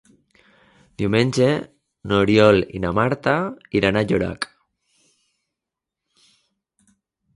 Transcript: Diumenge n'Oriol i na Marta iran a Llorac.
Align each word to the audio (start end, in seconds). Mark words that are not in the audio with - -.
Diumenge 1.01 1.49
n'Oriol 2.11 2.63
i 2.79 2.81
na 2.85 2.93
Marta 3.01 3.35
iran 3.81 3.99
a 4.01 4.05
Llorac. 4.13 4.49